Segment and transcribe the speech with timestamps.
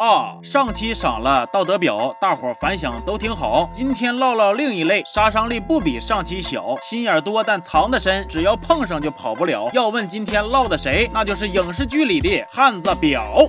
[0.00, 3.68] 啊，上期赏了道德表，大伙反响都挺好。
[3.70, 9.68] 今天唠唠另一类，杀伤力不比上期小，心眼多但藏得深，只要碰上就跑不了。
[9.74, 13.44] 要问今天唠的谁，那就是影视剧里的汉子表。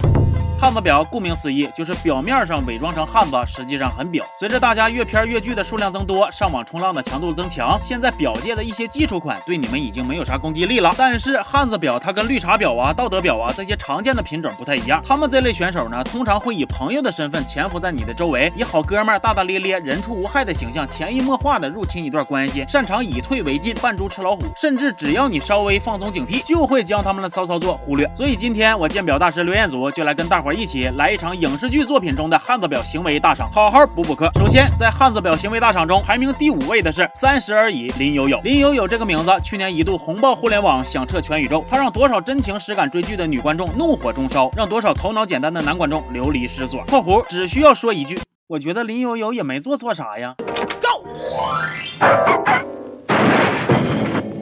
[0.59, 4.23] 汉子表顾名思义，就是表面上伪装成汉子，实际上很表。
[4.39, 10.93] 随着大家阅片阅剧的数量增多，上网冲浪的强度增强，现在表界的一些基础款对你们已经没有啥攻击力了。
[10.95, 28.07] 但是汉子表它跟绿茶婊啊、道德婊啊这些常见的品种不太一样，他们这类选手呢，通常会以朋友的身份潜伏在你的周围，以好哥们儿大大咧咧、人畜无害的形象，潜移默化的入侵一段关系，擅长以退为进、扮猪吃老虎，甚至只要你稍微放松警惕，就会将他们的骚操作忽略。
[28.13, 31.35] 所以今天我鉴表大师刘彦祖就来跟跟大伙一起来一场。
[31.35, 34.29] 影视剧作品中的汉子表行为大赏，好好补补课。
[34.35, 38.39] 首先，在汉子表行为大赏中排名第五位的是三十而已林有有。
[38.41, 41.65] 林有有这个名字去年一度红爆互联网，响彻全宇宙。
[41.67, 46.83] 他让多少真情实感追剧的女观众怒火中烧，让多少头脑简单的男观众流离失所。
[46.85, 50.35] （括弧只需要说一句，我觉得林有有也没做错啥呀。）
[50.83, 51.07] Go。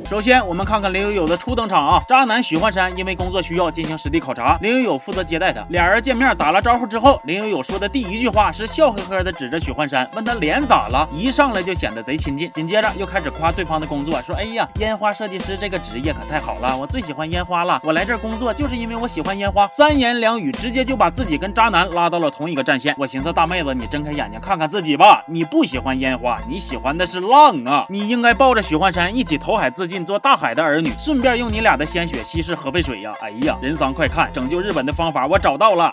[0.10, 2.04] 首先，我们看看林有有的初登场啊。
[2.08, 5.64] 渣男许幻山因为工作需要进行实地考察，林有有负责接待他。
[5.70, 11.08] 俩人见面打了招呼之后，林有有说的第一句话是笑呵呵的指着许幻山，问他脸咋了？
[11.14, 12.50] 一上来就显得贼亲近。
[12.50, 17.80] 紧接着又开始夸对方的工作，说哎呀，烟花设计师这个职业可太好了，我最喜欢烟花了。
[17.84, 19.68] 我来这工作就是因为我喜欢烟花。
[19.68, 22.96] 三言两语直接就把自己跟渣男拉到了同一个战线。
[22.98, 27.86] 我寻思大妹子，你睁开眼睛看看自己吧，你不喜欢烟花，你喜欢的是浪啊！
[27.90, 30.82] 你应该抱着许幻山一起投海自尽，做大海的儿。
[30.82, 33.14] 女，顺便用你俩的鲜血稀释核废水呀！
[33.22, 35.92] 哎呀，人桑快看，拯救日本的方法我找到了。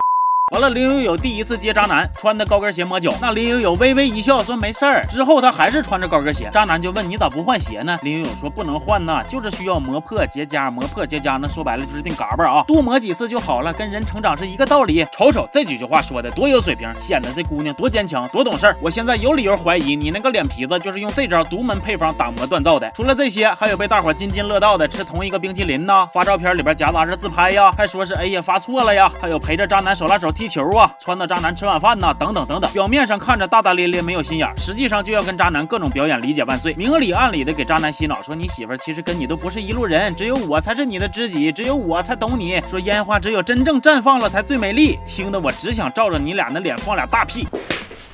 [0.52, 3.12] 完了，林有有第一次接渣男，穿的高跟鞋磨脚。
[3.20, 5.02] 那林有有微微一笑说没事儿。
[5.10, 7.98] 之后他还是穿着高跟鞋，渣男就问你咋不换鞋呢？
[8.02, 15.04] 林有有说不能换呐，就是需要磨破结痂，磨破结痂，那说白了就是定嘎巴啊，多磨几次就好了，跟人成长是一个道理。
[15.10, 18.76] 瞅瞅这几句话说的多有水平，显得这姑娘多坚强，多懂事儿。
[18.80, 22.88] 我现在有理由怀疑你那个脸皮子就是用这招独门配方打磨锻造的。
[22.94, 30.32] 除了这些，还有被大伙津津乐道的吃同一个冰淇淋呐，发照片里边夹杂着自拍呀，还说是哎呀发错了呀，还有陪着渣男手拉手。
[30.36, 32.70] 踢球啊，撺掇渣男吃晚饭呐，等等等等。
[32.72, 42.60] 表面上看着大大咧咧，没有心眼，实际上就要跟渣男各种表演理解万岁，明里暗里的给渣男洗脑，说你媳妇儿其实跟你都不是一路人，只有我才是你的知己，只有我才懂你。
[42.68, 47.48] 说烟花只有真正绽放了才最美丽，听得我只想照着你俩那脸放俩大屁。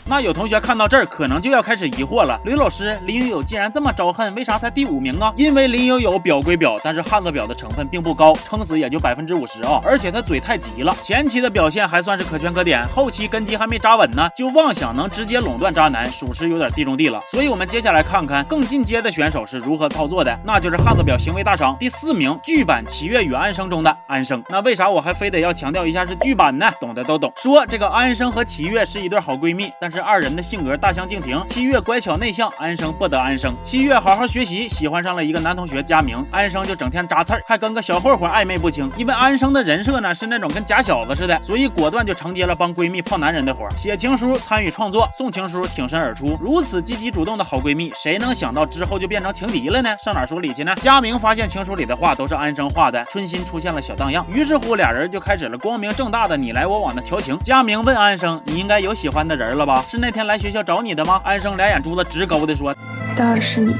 [0.05, 2.39] 那有同学看到这儿，可能就要开始疑惑了。
[2.45, 5.33] 刘老师，林有有既然这么招恨，为啥才第五名啊？
[5.37, 9.81] 因为林有有表归表，但是汉子表的成分并不高，撑死也就百分之五十啊。
[9.85, 17.21] 而且他嘴太急了，前期的表现还算是可圈可点，后期根基还没扎稳呢，就妄想能直接垄断渣男，属实有点地中地了。
[17.31, 24.43] 所以，我们接下来看看更进阶的选手是如何操作的，那就是汉子表行为大赏第四名，剧版《七月与安生》中的安生。
[24.49, 26.69] 那为啥我还非得要强调一下是剧版呢？
[26.81, 27.33] 懂的都懂。
[27.37, 31.41] 说这个安生和七月是一对好闺蜜，但是二人的性格大相径庭。
[31.49, 33.55] 七月乖巧内向，安生不得安生。
[33.63, 38.91] 七月好好学习，喜欢上了一个男同学佳明，安生就整天扎刺儿，还跟个小混混暧昧不清。
[38.97, 46.39] 因为安生的人设呢是那种跟假小子似的，所以果断就承接了帮闺蜜泡男人的活，写情书、参与创作、送情书，挺身而出。
[46.41, 49.95] 如此积极主动的好闺蜜，谁能想到之后就变成情敌了呢？
[50.03, 50.75] 上哪说理去呢？
[50.77, 57.39] 佳明发现情书里的话都是安生画的，春心出现了小荡漾，于是乎俩人就开始了光明正大的你来我往的调情。
[57.43, 59.82] 佳明问安生：“你应该有喜欢的人了吧？
[59.89, 62.75] 是那天来学校找你的吗？”安生俩眼珠子直勾的说
[63.17, 63.75] ：“当然是你。”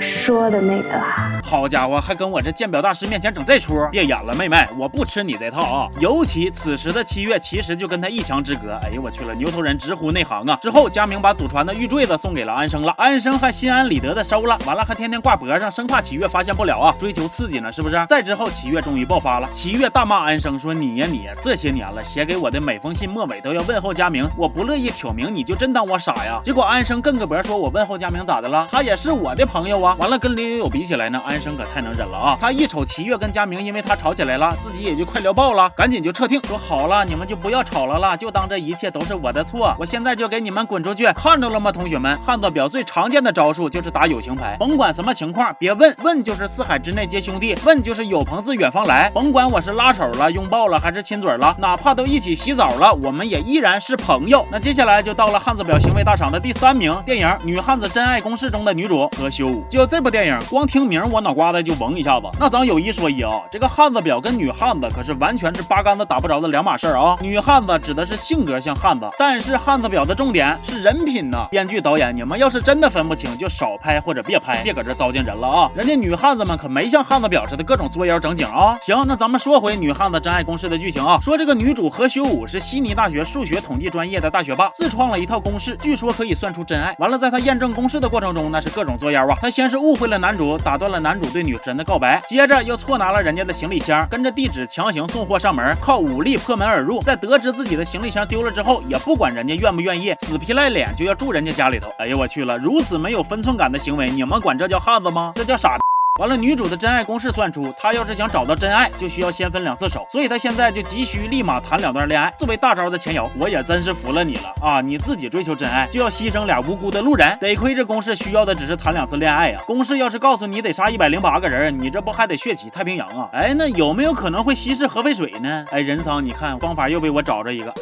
[0.00, 1.31] 说的那个啦。
[1.52, 5.86] 好家伙，还跟我这鉴表大师面前整这出，别演了，妹妹，我不吃你这套啊！
[6.00, 8.72] 尤其此时的七月，其实就跟他一墙之隔。
[8.82, 10.58] 哎呦我去了，牛头人直呼内行啊！
[10.62, 18.02] 之后佳明把祖传的玉坠子送给了安生了，安生还心安理得的收了，完了还天天挂脖上，生怕七月发现不了啊，追求刺激呢，是不是？
[18.08, 28.66] 再之后，七月终于爆发了，七月大骂安生说：“你呀你，这些年了，写给我的每封信末尾都要问候佳明，我不乐意挑明，你就真当我傻呀？”结果安生更个脖说：“我问候佳明咋的了？
[28.72, 32.38] 他也是我的朋友啊！”完了跟林有有比起来呢，安生可太能忍了啊！
[32.40, 41.06] 他一瞅七月跟佳明因为他吵起来了，自己也就快聊爆了，赶紧就撤听，说好了，你们就不要吵了啦，就当这一切都是我的错，我现在就给你们滚出去！
[41.14, 42.16] 看着了吗，同学们？
[42.24, 54.46] 汉子表最常见的招数就是打友情牌，甭管什么情况，别问问就是四海之内皆兄弟，问就是有朋自远方来，甭管我是拉手了、拥抱了还是亲嘴了，哪怕都一起洗澡了，我们也依然是朋友。
[54.48, 59.52] 那接下来就到了汉子表行为大赏的第三名，电影《女汉子真爱公式》中的女主何修。
[59.68, 61.31] 就这部电影，光听名我脑。
[61.32, 62.26] 脑瓜子就嗡一下子。
[62.38, 67.16] 那咱有一说一啊，这个汉子表跟女汉子可是完全是八竿子打不着的两码事儿啊。
[67.22, 71.46] 女汉子指的是性格像汉子，但是汉子表的重点是人品呢。
[71.50, 75.70] 编剧导演，你们要是真的分不清，就少拍或者别拍，别搁这糟践人了啊。
[75.74, 78.76] 人家女汉子们可没像汉子表似的各种作妖整景啊。
[78.82, 86.94] 行，那咱们说回女汉子真爱公式的剧情啊，说这个女主何修武是悉尼大学数学统计专业的大学霸，自创了一套公式，据说可以算出真爱。
[86.98, 89.38] 完了，在她验证公式的过程中，那是各种作妖啊。
[89.40, 97.00] 她先是误会了男主，打断了男主对女神的告白，接着又错拿了人家的行李箱，跟着地址强行送货上门，靠武力破门而入。
[97.00, 101.92] 在得知自己的行李箱丢了之后，也不管人家愿不愿意，死皮赖脸就要住人家家里头。
[101.98, 105.32] 哎呦我去了，如此没有分寸感的行为，你们管这叫汉子吗？
[105.34, 105.81] 这叫傻。
[106.22, 112.32] 完了，女主的真爱公式算出，她要是想找到真爱，就需要先分两次手，所以她现在就急需立马谈两段恋爱。
[112.38, 114.80] 作为大招的前摇，我也真是服了你了啊！
[114.80, 117.36] 你自己追求真爱，就要牺牲俩无辜的路人。
[117.40, 119.60] 得亏这公式需要的只是谈两次恋爱呀。
[119.66, 123.28] 公式要是告诉你得杀一百零八个人，你这不还得血洗太平洋啊？
[123.32, 125.66] 哎，那有没有可能会稀释核废水呢？
[125.72, 127.74] 哎，人桑，你看方法又被我找着一个。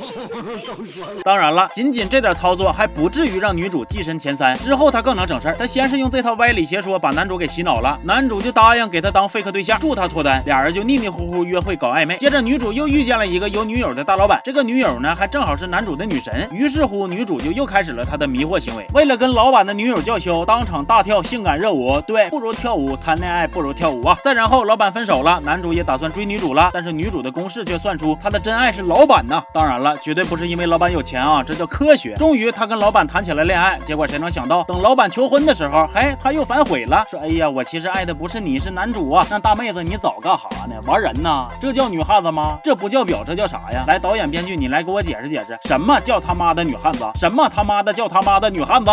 [1.22, 4.56] 当然了，仅仅这点操作还不至于让女主跻身前三。
[4.56, 8.29] 之后她更能整事儿，她先是用这套歪理邪说把男主给洗脑了，男。
[8.30, 12.16] 主就答应给他当 fake 对象，助他脱单，俩人就腻腻糊糊约会搞暧昧。
[12.18, 16.48] 接着女主又遇见了一个有女友的大老板，这个女友呢还正好是男主的女神。
[16.52, 18.86] 于是乎，女主就又开始了她的迷惑行为。
[18.94, 22.00] 为了跟老板的女友叫嚣，当场大跳性感热舞。
[22.02, 24.16] 对，不如跳舞，谈恋爱不如跳舞啊！
[24.22, 29.42] 再然后，老板分手了，男主也打算追女主了，但是女主的公式却算出他的真爱是老板呢。
[29.52, 32.14] 当然了，绝对不是因为老板有钱啊，这叫科学。
[32.14, 40.74] 终于，他跟老板谈起了恋爱，结果谁能想到，等老板求婚的时候，嘿，他又反悔了，说：“哎呀，我其实爱的不是你，是男。”主啊，那大妹子你早干哈呢？
[40.84, 41.46] 玩人呢？
[41.60, 42.58] 这叫女汉子吗？
[42.64, 43.84] 这不叫表，这叫啥呀？
[43.86, 47.08] 来，导演编剧，你来给我解释解释，什么叫他妈的女汉子？
[47.14, 48.90] 什么他妈的叫他妈的女汉子？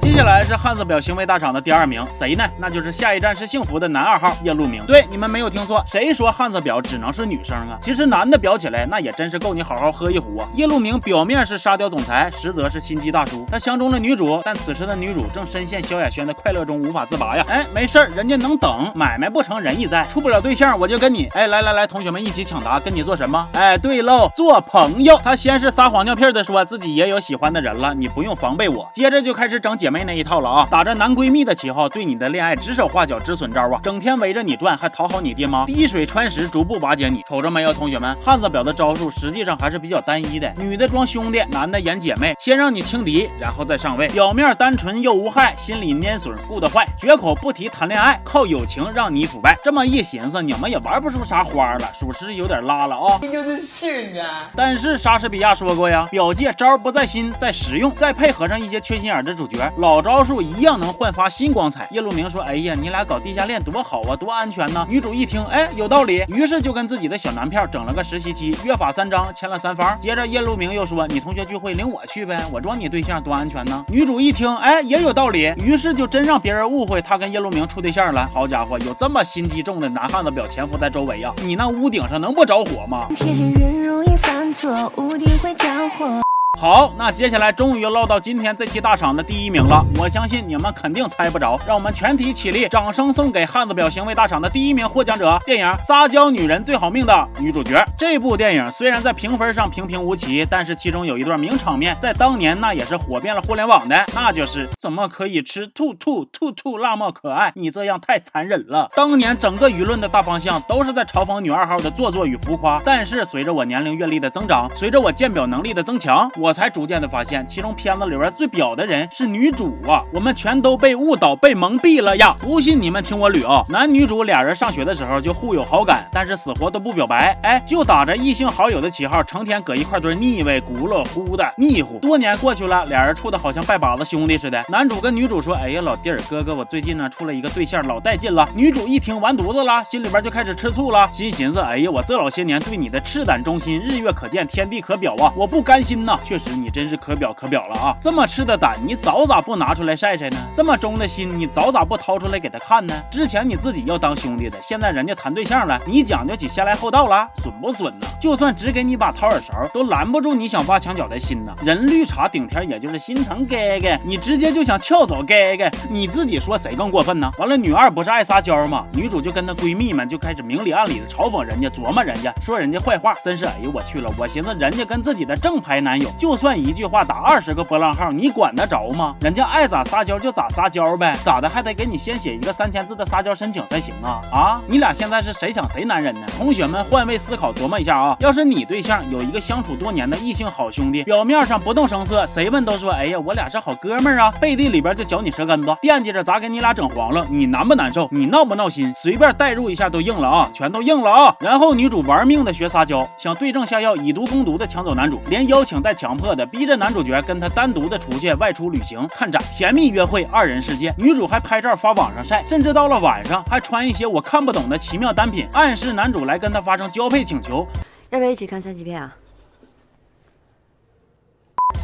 [0.00, 2.44] 接下来是汉字表行为大赏的第二名，谁呢？
[2.56, 4.84] 那就是下一站是幸福的男二号叶路明。
[4.86, 7.76] 对，你们没有听错，谁说汉字表只能是女生啊？
[7.80, 10.48] 其实男的表起来，那也真是够你好好喝一壶啊！
[10.54, 13.44] 叶路明表面是沙雕总裁，实则是心机大叔。
[13.50, 17.44] 他相中了女主，但此时的女主正深陷萧亚轩的快乐中无法自拔呀！
[17.48, 21.26] 哎，没事儿，人家能等，买卖不成仁义在，处不了对象我就跟你。
[21.34, 23.48] 哎，来来来，同学们一起抢答，跟你做什么？
[23.52, 25.20] 哎，对喽，做朋友。
[25.24, 28.88] 他先是撒谎尿屁的说自己也有喜欢的人了，你不用防备我。
[28.92, 30.68] 接着就开始整姐妹那一套了啊！
[30.70, 37.22] 打着男闺蜜的旗号，对你的恋爱指手画脚、止损招啊，整天围着你转，还讨好你爹妈，滴水穿石，逐步瓦解你。
[37.26, 44.08] 瞅着没有，同学们，汉子表的招数实际上还是比较单一的，女的装兄弟，男的演姐妹，先让你轻敌，然后再上位。
[44.08, 49.56] 表面单纯又无害，心里蔫损顾得坏，绝口不提谈恋爱，靠友情让你腐败。
[49.64, 53.18] 这么一寻思，你们也玩不出啥花了，属实有点拉了啊。
[53.22, 54.50] 你就是逊啊！
[54.54, 57.90] 但是莎士比亚说过呀，表界招不在心，在实用。
[57.92, 60.58] 再配合上一些缺心眼的主角，老招数一。
[60.58, 61.86] 样能焕发新光彩。
[61.92, 69.96] 叶路明说：“哎呀，你俩搞地下恋多好啊，多安全呢。”女主一听，哎，有道理，于是就跟自己的小男票整了个实习期，约法三章，签了三方。
[70.00, 78.28] 接着叶路明又说：“你同学聚会领我去呗，我装你对象多安全呢。”女主一听，哎，也有道理，于是就真让别人误会她跟叶路明处对象了。
[78.34, 83.06] 好家伙，有这么心机重的男汉子表潜伏在周围呀，你那屋顶上能不着火吗？
[83.14, 86.20] 骗人容易犯错，屋顶会着火
[86.60, 89.80] 好，那接下来终于落到今天这期大赏的第一名了。
[89.96, 97.80] 我相信你们肯定猜不着，让我们全体起立，掌声送给汉子表行为大赏的第一名获奖者——电影《撒娇女人最好命》的女主角。
[97.96, 106.24] 这部电影虽然在评分上平平无奇，但是其中有一段名场面，在当年那也是火遍了互联网的，那就是怎么可以吃兔兔？
[106.24, 108.88] 兔兔那么可爱，你这样太残忍了。
[108.96, 116.47] 当年整个舆论的大方向都是在嘲讽女二号的做作与浮夸，但是随着我年龄阅历的增长，随着我鉴表能力的增强，我。
[116.48, 120.02] 我才逐渐的发现，其中片子里边最表的人是女主啊！
[120.10, 122.34] 我们全都被误导、被蒙蔽了呀！
[122.38, 123.62] 不信你们听我捋啊！
[123.68, 131.98] 男女主俩人上学的时候就互有好感，但是死活都不表白，哎，就打着异性好友的旗号，成天搁一块堆腻歪、轱辘呼的腻乎。
[131.98, 134.64] 多年过去了，俩人处的好像拜把子兄弟似的。
[134.70, 145.30] 男主跟女主说：“哎呀，老弟儿，哥哥，我最近呢处了一个对象，老带劲了。”女主一听完犊子了，心里边就开始吃醋了，心寻思：“哎呀，我这老些年对你的赤胆忠心，日月可见，天地可表啊！
[145.36, 147.96] 我不甘心呐，却。”实你真是可表可表了啊！
[148.00, 150.36] 这么吃的胆，你早咋不拿出来晒晒呢？
[150.54, 152.94] 这么忠的心，你早咋不掏出来给他看呢？
[153.10, 158.06] 之前你自己要当兄弟的，现在人家谈对象了，你讲究起先来后到了，损不损呢？
[158.20, 161.52] 就算只给你把掏耳勺，都拦不住你想挖墙脚的心呢。
[161.64, 167.30] 人绿茶顶天，也就是心疼哥哥，你直接就想撬走哥哥，你自己说谁更过分呢？
[167.38, 168.86] 完了，女二不是爱撒娇吗？
[168.92, 174.10] 女主就跟她闺蜜们就开始明里暗里的嘲讽人家，琢磨人家，说人家坏话，真是哎呦我去了！
[174.16, 176.27] 我寻思人家跟自己的正牌男友就。
[176.28, 179.16] 就算一句话打二十个波浪号，你管得着吗？
[179.22, 184.20] 人家爱咋撒娇就咋撒娇呗，咋的还得给你先写一个三千字的撒娇申请才行啊？
[184.30, 186.26] 啊，你俩现在是谁抢谁男人呢？
[186.36, 198.06] 同学们换位思考琢磨一下啊，要是你对象有一个相处多年的异性好兄弟，表面上不动声色，谁问都说哎呀我俩是好哥们儿啊，背地里边就嚼你舌根子，惦记着咋给你俩整黄了，你难不难受？
[198.12, 198.92] 你闹不闹心？
[198.94, 201.34] 随便代入一下都硬了啊，全都硬了啊！
[201.40, 210.90] 然后女主玩命的学撒娇，想对症下药，以毒攻毒的抢走男主，连邀请带抢强迫的，逼着男主角跟他单独的出去外出旅行看展，甜蜜约会，二人世界。
[210.96, 217.66] 女主还拍照发网上晒，甚至到了晚上还穿一些我看不懂的奇妙单品，暗示男主来跟她发生交配请求。
[218.08, 219.14] 要不要一起看三级片啊？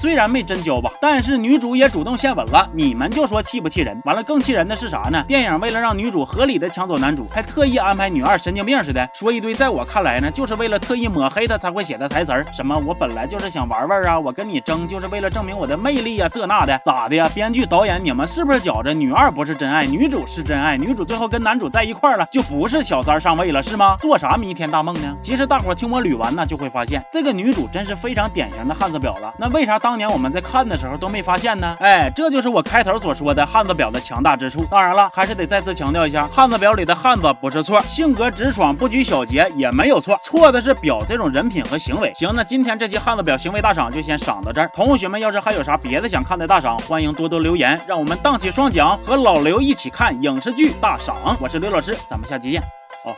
[0.04, 3.99] 虽然没真交吧，但是女主也主动献吻了，你们就说气不气人？
[4.04, 5.25] 完了，更气人的是啥呢？
[5.26, 17.26] 电影为了让女主合理的抢走男主，还特意安排女二神经病似的说一堆，在我看来呢，就是为了特意抹黑她才会写的台词儿，什么我本来就是想玩玩啊，我跟你争就是为了证明我的魅力啊，这那的，咋的呀？
[17.34, 20.76] 编剧导演，你们是不是觉着女二不是真爱，女主是真爱？
[20.76, 23.96] 女主最后跟男主在一块了，就不是小三上位了是吗？
[23.99, 25.16] 做啥弥天大梦呢？
[25.23, 29.32] 其实大伙听我捋完呢，就会发现这个女主真是非常典型的汉子婊了。
[29.38, 31.77] 那为啥当当年我们在看的时候都没发现呢？
[31.79, 34.67] 哎，这就是我开头所说的汉子婊的强大之处。
[34.69, 42.13] 当然了，还是得再次强调一下，汉子婊里的汉子不是错，性格直爽、不拘小节也没有错，错的是婊这种人品和行为。
[42.17, 44.69] 行，那今天这期汉子婊行为大赏就先赏到这儿。
[44.75, 51.37] 同学们要是还有啥别的想看的大赏，欢迎多多留言，让我们荡起双桨，和老刘一起看影视剧大赏。
[51.39, 52.61] 我是刘老师，咱们下期见。
[53.05, 53.15] 哦。